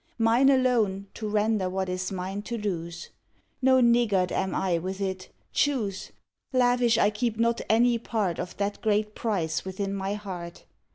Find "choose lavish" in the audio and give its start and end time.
5.53-6.97